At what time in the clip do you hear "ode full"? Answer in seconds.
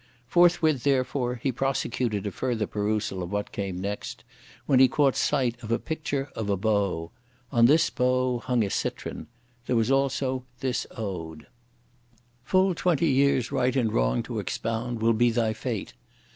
10.97-12.73